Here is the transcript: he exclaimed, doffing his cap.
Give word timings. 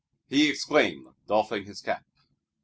he 0.29 0.49
exclaimed, 0.49 1.05
doffing 1.27 1.63
his 1.65 1.79
cap. 1.79 2.03